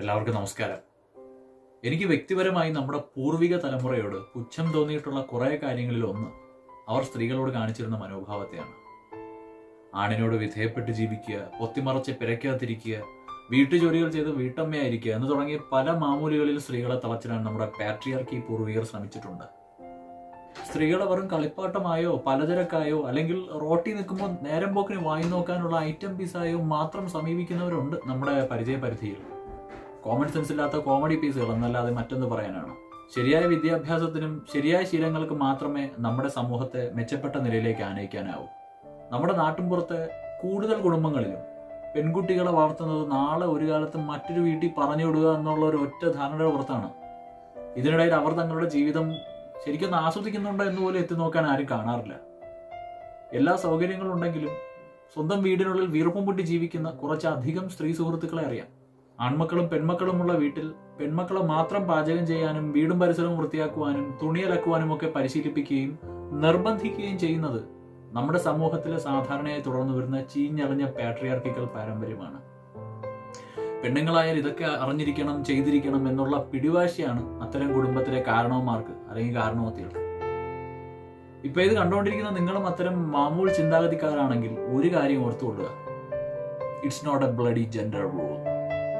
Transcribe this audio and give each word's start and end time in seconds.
എല്ലാവർക്കും 0.00 0.34
നമസ്കാരം. 0.34 0.80
എനിക്ക് 1.84 2.06
വ്യക്തിപരമായി 2.06 2.70
നമ്മുടെ 2.70 2.98
പൂർവിക 3.14 3.54
തലമുറയോട് 3.56 4.16
പുച്ഛം 4.32 4.66
തോന്നിയിട്ടുള്ള 4.72 5.20
കുറേ 5.20 5.60
കാര്യങ്ങളിൽ 5.62 6.04
ഒന്ന് 6.04 6.26
അവർ 6.88 7.02
സ്ത്രീകളോട് 7.02 7.50
കാണിച്ചിരുന്ന 7.50 7.96
മനോഭാവത്തെയാണ്. 7.96 8.74
ആണിനോട് 9.94 10.34
വിധേയപ്പെട്ട് 10.36 10.92
ജീവിക്കുക 10.98 11.38
പൊത്തിമറച്ച് 11.58 12.12
പിരയ്ക്കാതിരിക്കുക 12.12 12.96
വീട്ടുജോലികൾ 13.50 14.08
ചെയ്ത് 14.08 14.30
വീട്ടമ്മയായിരിക്കുക 14.40 15.12
എന്ന് 15.12 15.30
തുടങ്ങിയ 15.30 15.60
പല 15.72 15.90
മാമൂലികളിൽ 16.02 16.58
സ്ത്രീകളെ 16.58 17.00
തളച്ചിടാൻ 17.04 17.40
നമ്മുടെ 17.44 17.68
പാട്രിയാർക്കി 17.78 18.40
പൂർവികർ 18.48 18.84
ശ്രമിച്ചിട്ടുണ്ട്. 18.84 19.46
സ്ത്രീകളെ 20.66 21.04
വെറും 21.04 21.26
കളിപ്പാട്ടമായോ 21.30 22.12
പലചരക്കായോ 22.26 22.98
അല്ലെങ്കിൽ 23.08 23.40
റോട്ടി 23.62 23.92
നിൽക്കുമ്പോൾ 23.92 24.30
നേരം 24.48 24.74
പോക്കിന് 24.74 25.02
വായി 25.08 25.24
നോക്കാനുള്ള 25.24 25.78
ഐറ്റം 25.78 26.12
പീസായോ 26.18 26.60
മാത്രം 26.74 27.08
സമീപിക്കുന്നവരുണ്ട് 27.08 27.96
നമ്മുടെ 28.06 28.36
പരിചയ 28.52 28.76
പരിധിയിൽ 28.84 29.35
കോമൺ 30.06 30.28
സെൻസ് 30.28 30.50
ഇല്ലാത്ത 30.52 30.76
കോമഡി 30.76 31.16
പീസുകൾ 31.16 31.52
എന്നല്ലാതെ 31.52 31.92
മറ്റൊന്ന് 31.92 32.26
പറയാനാണ്. 32.26 32.74
ശരിയായ 33.16 33.44
വിദ്യാഭ്യാസത്തിനും 33.46 34.46
ശരിയായ 34.54 34.84
ശീലങ്ങൾക്ക് 34.84 35.32
മാത്രമേ 35.32 35.90
നമ്മുടെ 35.98 36.28
സമൂഹത്തെ 36.28 36.90
മെച്ചപ്പെട്ട 36.94 37.36
നിലയിലേക്ക് 37.36 37.80
ആനയിക്കാനാവൂ. 37.80 38.46
നമ്മുടെ 39.12 39.34
നാട്ടിൻപുറത്തെ 39.36 40.08
കൂടുതൽ 40.42 40.80
കുടുംബങ്ങളിലും 40.80 41.40
പെൺകുട്ടികളെ 41.96 42.52
വളർത്തുന്നത് 42.52 43.10
നാളെ 43.10 43.46
ഒരു 43.46 43.64
കാലത്ത് 43.70 43.96
മറ്റൊരു 43.96 44.40
വീട്ടിൽ 44.40 44.70
പറഞ്ഞു 44.78 45.04
വിടുക 45.04 45.34
എന്നുള്ള 45.36 45.66
ഒരു 45.66 45.76
ഒറ്റ 45.76 46.02
ധാരണയുടെ 46.08 46.50
പുറത്താണ്. 46.50 46.90
ഇതിനിടയിൽ 47.76 48.14
അവർ 48.14 48.32
തങ്ങളുടെ 48.32 48.68
ജീവിതം 48.68 49.12
ശരിക്കും 49.66 49.96
ആസ്വദിക്കുന്നുണ്ടോ 49.96 50.64
എന്ന് 50.64 50.80
പോലും 50.80 50.98
എത്തി 50.98 51.14
നോക്കാൻ 51.14 51.46
ആരും 51.46 51.66
കാണാറില്ല. 51.70 52.14
എല്ലാ 53.32 53.56
സൗകര്യങ്ങളും 53.56 54.12
ഉണ്ടെങ്കിലും 54.12 54.50
സ്വന്തം 55.14 55.42
വീടിനുള്ളിൽ 55.42 55.86
വീർപ്പും 55.86 56.26
പൊട്ടി 56.26 56.42
ജീവിക്കുന്ന 56.42 56.90
കുറച്ചധികം 56.90 57.68
സ്ത്രീ 57.68 57.92
സുഹൃത്തുക്കളെ 57.92 58.46
അറിയാം. 58.46 58.85
ആൺമക്കളും 59.20 59.68
പെൺമക്കളുമുള്ള 59.68 60.32
വീട്ടിൽ 60.32 60.72
പെൺമക്കളെ 61.00 61.40
മാത്രം 61.40 61.86
പാചകം 61.86 62.26
ചെയ്യാനും 62.26 62.72
വീടും 62.72 63.00
പരിസരവും 63.00 63.38
വൃത്തിയാക്കുവാനും 63.38 64.18
തുണിയലക്കുവാനും 64.22 64.94
ഒക്കെ 64.94 65.06
പരിശീലിപ്പിക്കുകയും 65.06 65.98
നിർബന്ധിക്കുകയും 66.32 67.18
ചെയ്യുന്നത് 67.18 67.60
നമ്മുടെ 68.12 68.38
സമൂഹത്തിലെ 68.38 68.98
സാധാരണയായി 68.98 69.60
തുടർന്നു 69.60 69.94
വരുന്ന 69.98 70.20
ചീഞ്ഞളിഞ്ഞ 70.22 70.84
പാട്രിയാർക്കിക്കൽ 70.86 71.64
പാരമ്പര്യമാണ്. 71.64 72.38
പെണ്ണുങ്ങളായാൽ 73.82 74.36
ഇതൊക്കെ 74.36 74.64
അറിഞ്ഞിരിക്കണം 74.64 75.44
ചെയ്തിരിക്കണം 75.44 76.08
എന്നുള്ള 76.08 76.36
പിടിവാശിയാണ് 76.52 77.42
അത്തരം 77.42 77.74
കുടുംബത്തിലെ 77.74 78.24
കാരണവന്മാർക്ക് 78.26 78.94
അല്ലെങ്കിൽ 79.08 79.34
കാരണവത്തികൾക്ക്. 79.40 80.02
ഇപ്പൊ 81.44 81.60
ഇത് 81.60 81.74
കണ്ടുകൊണ്ടിരിക്കുന്ന 81.74 82.30
നിങ്ങളും 82.30 82.66
അത്തരം 82.66 83.10
മാമൂൽ 83.10 83.48
ചിന്താഗതിക്കാരാണെങ്കിൽ 83.52 84.52
ഒരു 84.76 84.94
കാര്യം 84.94 85.24
ഓർത്തുകൊള്ളുക. 85.26 85.68
It's 86.84 87.06
not 87.06 87.26
a 87.26 87.30
bloody 87.30 87.60
gender 87.60 88.00
rule 88.00 88.55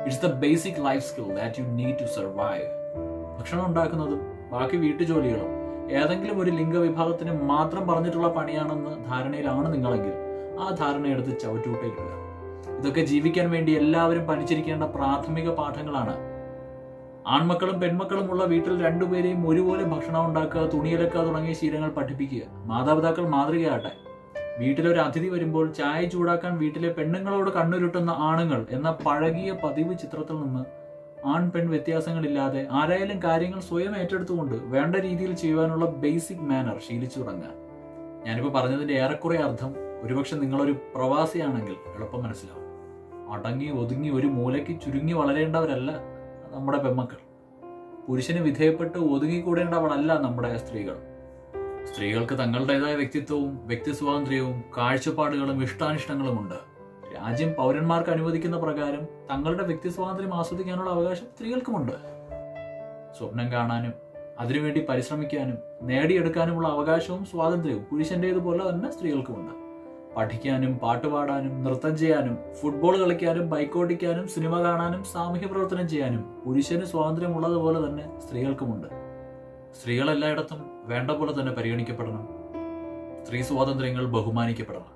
it's 0.06 0.22
the 0.26 0.28
basic 0.32 0.80
life 0.84 1.04
skill 1.04 1.28
that 1.36 1.60
you 1.60 1.64
need 1.68 1.96
to 2.00 2.04
survive 2.04 2.66
ഭക്ഷണം 3.38 3.66
ഉണ്ടാക്കുന്നതും 3.66 4.20
ബാക്കി 4.52 4.76
വീട്ടുജോലികളും 4.76 5.52
ഏതെങ്കിലും 5.90 6.40
ഒരു 6.40 6.50
ലിംഗവിഭാഗത്തിന് 6.50 7.32
മാത്രം 7.42 7.88
പറഞ്ഞിട്ടുള്ള 7.88 8.28
പണിയാണെന്ന് 8.28 8.92
ധാരണയിലാണ് 9.10 9.74
നിങ്ങളെങ്കിൽ 9.74 10.14
ആ 10.60 10.70
ധാരണയെടുത്ത് 10.70 11.40
ചവിട്ടുകൂട്ടയിടുക 11.40 12.12
ഇതൊക്കെ 12.78 13.00
ജീവിക്കാൻ 13.00 13.50
വേണ്ടി 13.50 13.72
എല്ലാവരും 13.72 14.27
പഠിച്ചിരിക്കേണ്ട 14.27 14.82
പ്രാഥമിക 14.82 15.48
പാഠങ്ങളാണ്. 15.50 16.14
ആൺമക്കളും 17.27 17.80
പെൺമക്കളും 17.80 18.30
ഉള്ള 18.30 18.44
വീട്ടിൽ 18.44 18.84
രണ്ടുപേരെയും 18.86 19.48
ഒരുപോലെ 19.48 19.84
ഭക്ഷണം 19.84 20.27
ഉണ്ടാക്കുക 20.27 20.64
തുണിയിലക്കുക 20.74 21.20
തുടങ്ങിയ 21.20 21.52
ശീലങ്ങൾ 21.52 21.90
പഠിപ്പിക്കുക. 21.90 22.42
മാതാപിതാക്കൾ 22.66 23.28
മാതൃകയാട്ടെ 23.28 23.92
വീട്ടിലൊരു 24.58 25.00
അതിഥി 25.00 25.28
വരുമ്പോൾ 25.28 25.72
ചായ 25.72 26.04
ചൂടാക്കാൻ 26.04 26.58
വീട്ടിലെ 26.58 26.92
പെണ്ണുങ്ങളോട് 26.92 27.50
കണ്ണുരുട്ടുന്ന 27.50 28.10
ആണുങ്ങൾ 28.10 28.66
എന്ന 28.70 28.90
പഴകിയ 29.06 29.56
പതിവ് 29.64 29.98
ചിത്രത്തിൽ 29.98 30.36
നിന്ന് 30.42 30.64
ആൺ 31.26 31.50
പെൺ 31.50 31.70
വ്യത്യാസങ്ങളില്ലാതെ 31.70 32.68
ആരായാലും 32.70 33.22
കാര്യങ്ങൾ 33.22 33.60
സ്വയം 33.60 33.96
ഏറ്റെടുത്തുകൊണ്ട് 33.96 34.54
വേണ്ട 34.54 34.96
രീതിയിൽ 34.96 35.32
ചെയ്യുവാനുള്ള 35.34 35.86
ബേസിക് 35.86 36.44
മാനർ 36.50 36.80
ശീലിച്ചു 36.88 37.20
തുടങ്ങുക. 37.20 37.52
ഞാനിപ്പോൾ 38.27 38.52
പറഞ്ഞതിന്റെ 38.52 38.95
ഏറെക്കുറെ 38.95 39.39
അർത്ഥം 39.39 39.74
ഒരുപക്ഷെ 40.02 40.36
നിങ്ങളൊരു 40.36 40.72
പ്രവാസിയാണെങ്കിൽ 40.72 41.77
എളുപ്പം 41.96 42.22
മനസ്സിലാവും. 42.22 42.62
അടങ്ങി 43.33 43.68
ഒതുങ്ങി 43.70 44.08
ഒരു 44.08 44.27
മൂലയ്ക്ക് 44.27 44.80
ചുരുങ്ങി 44.80 45.12
വളരേണ്ടവരല്ല 45.12 45.90
നമ്മുടെ 46.50 46.78
പെമ്മക്കൾ. 46.78 47.20
പുരുഷന് 48.08 48.40
വിധേയപ്പെട്ട് 48.40 48.98
ഒതുങ്ങിക്കൂടേണ്ടവളല്ല 48.98 50.18
നമ്മുടെ 50.18 50.56
സ്ത്രീകൾ. 50.56 51.15
സ്ത്രീകൾക്ക് 51.96 52.34
തങ്ങളുടേതായ 52.34 52.95
വ്യക്തിത്വവും 52.95 53.67
വ്യക്തി 53.67 53.92
സ്വാതന്ത്ര്യവും 53.92 54.64
കാഴ്ചപ്പാടുകളും 54.77 55.62
ഇഷ്ടാനിഷ്ടങ്ങളും 55.62 56.40
ഉണ്ട് 56.40 56.55
രാജ്യം 57.14 57.55
പൗരന്മാർക്ക് 57.58 58.11
അനുവദിക്കുന്ന 58.11 58.57
പ്രകാരം 58.57 59.05
തങ്ങളുടെ 59.30 59.62
വ്യക്തി 59.62 59.89
സ്വാതന്ത്ര്യം 59.89 60.34
ആസ്വദിക്കാനുള്ള 60.34 60.90
അവകാശം 60.90 61.24
സ്ത്രീകൾക്കുമുണ്ട്. 61.36 61.92
സ്വപ്നം 63.18 63.52
കാണാനും 63.52 63.92
അതിനുവേണ്ടി 64.39 64.86
പരിശ്രമിക്കാനും 64.89 65.57
നേടിയെടുക്കാനുമുള്ള 65.83 66.68
അവകാശവും 66.68 67.24
സ്വാതന്ത്ര്യവും 67.24 67.83
പുരുഷന്റേതുപോലെ 67.83 68.70
തന്നെ 68.70 68.90
സ്ത്രീകൾക്കുമുണ്ട്. 68.92 69.55
പഠിക്കാനും 70.17 70.78
പാട്ടുപാടാനും 70.78 71.64
നൃത്തം 71.64 71.98
ചെയ്യാനും 71.98 72.39
ഫുട്ബോൾ 72.63 72.98
കളിക്കാനും 72.98 73.51
ബൈക്ക് 73.51 73.78
ഓടിക്കാനും 73.78 74.28
സിനിമ 74.28 74.63
കാണാനും 74.63 75.05
സാമൂഹ്യ 75.05 75.46
പ്രവർത്തനം 75.46 75.89
ചെയ്യാനും 75.89 76.42
പുരുഷന് 76.46 76.84
സ്വാതന്ത്ര്യമുള്ളതുപോലെ 76.84 77.86
തന്നെ 77.86 78.20
സ്ത്രീകൾക്കുമുണ്ട്. 78.20 79.05
സ്ത്രീകൾ 79.77 80.11
എല്ലായിടത്തും 80.11 80.61
വേണ്ട 80.85 81.11
പോലെ 81.11 81.33
തന്നെ 81.33 81.53
പരിഗണിക്കപ്പെടണം. 81.53 82.25
സ്ത്രീ 83.25 83.42
സ്വാതന്ത്ര്യങ്ങൾ 83.42 84.05
ബഹുമാനിക്കപ്പെടണം. 84.17 84.92